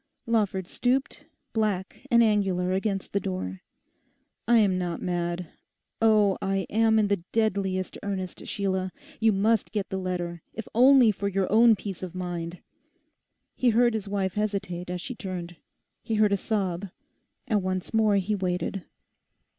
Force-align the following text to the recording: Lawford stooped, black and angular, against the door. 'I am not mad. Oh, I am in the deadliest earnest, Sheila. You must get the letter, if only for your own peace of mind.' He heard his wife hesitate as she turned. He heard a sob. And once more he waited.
Lawford 0.25 0.65
stooped, 0.65 1.27
black 1.53 2.07
and 2.09 2.23
angular, 2.23 2.73
against 2.73 3.13
the 3.13 3.19
door. 3.19 3.61
'I 4.47 4.57
am 4.57 4.77
not 4.79 4.99
mad. 4.99 5.49
Oh, 6.01 6.39
I 6.41 6.65
am 6.71 6.97
in 6.97 7.07
the 7.07 7.23
deadliest 7.31 7.99
earnest, 8.01 8.43
Sheila. 8.47 8.91
You 9.19 9.31
must 9.31 9.71
get 9.71 9.89
the 9.89 9.99
letter, 9.99 10.41
if 10.55 10.67
only 10.73 11.11
for 11.11 11.27
your 11.27 11.47
own 11.51 11.75
peace 11.75 12.01
of 12.01 12.15
mind.' 12.15 12.61
He 13.55 13.69
heard 13.69 13.93
his 13.93 14.07
wife 14.09 14.33
hesitate 14.33 14.89
as 14.89 15.01
she 15.01 15.13
turned. 15.13 15.57
He 16.01 16.15
heard 16.15 16.31
a 16.31 16.35
sob. 16.37 16.89
And 17.47 17.61
once 17.61 17.93
more 17.93 18.15
he 18.15 18.33
waited. 18.33 18.83